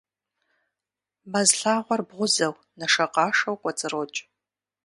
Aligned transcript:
Мэз 1.31 1.49
лъагъуэр 1.59 2.01
бгъузэу, 2.07 2.53
нэшэкъашэу 2.79 3.59
кӀуэцӀрокӀ. 3.61 4.19